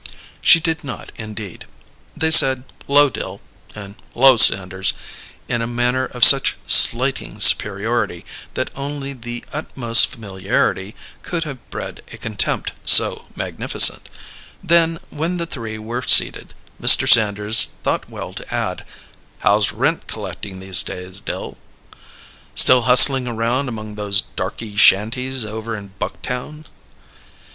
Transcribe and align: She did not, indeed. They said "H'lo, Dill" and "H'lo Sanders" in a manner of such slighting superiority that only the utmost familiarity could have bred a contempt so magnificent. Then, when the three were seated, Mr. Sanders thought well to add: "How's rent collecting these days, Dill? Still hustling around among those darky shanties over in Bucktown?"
She 0.41 0.59
did 0.59 0.83
not, 0.83 1.11
indeed. 1.15 1.65
They 2.17 2.31
said 2.31 2.63
"H'lo, 2.89 3.13
Dill" 3.13 3.39
and 3.75 3.93
"H'lo 4.15 4.35
Sanders" 4.39 4.93
in 5.47 5.61
a 5.61 5.67
manner 5.67 6.05
of 6.05 6.25
such 6.25 6.57
slighting 6.65 7.39
superiority 7.39 8.25
that 8.55 8.71
only 8.73 9.13
the 9.13 9.45
utmost 9.53 10.07
familiarity 10.07 10.95
could 11.21 11.43
have 11.43 11.69
bred 11.69 12.01
a 12.11 12.17
contempt 12.17 12.73
so 12.83 13.27
magnificent. 13.35 14.09
Then, 14.63 14.97
when 15.11 15.37
the 15.37 15.45
three 15.45 15.77
were 15.77 16.01
seated, 16.01 16.55
Mr. 16.81 17.07
Sanders 17.07 17.73
thought 17.83 18.09
well 18.09 18.33
to 18.33 18.51
add: 18.51 18.83
"How's 19.41 19.71
rent 19.71 20.07
collecting 20.07 20.59
these 20.59 20.81
days, 20.81 21.19
Dill? 21.19 21.59
Still 22.55 22.81
hustling 22.81 23.27
around 23.27 23.69
among 23.69 23.93
those 23.93 24.21
darky 24.35 24.75
shanties 24.77 25.45
over 25.45 25.75
in 25.75 25.93
Bucktown?" 25.99 26.65